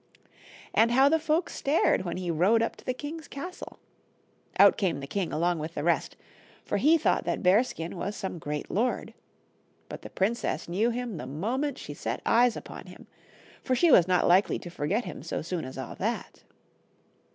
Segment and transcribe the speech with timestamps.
[0.73, 3.77] And how the folks stared when he rode up to the king's castle.
[4.57, 6.15] Out came the king along with the rest,
[6.65, 9.13] for he thought that Bearskin was some great lord.
[9.89, 13.05] But the princess knew him the moment she set eyes upon him,
[13.61, 16.45] for she was not likely to forget him so soon as all that.